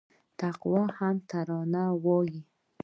تقوا 0.39 0.83
هم 0.97 1.15
ترانه 1.29 1.83
وايي 2.03 2.41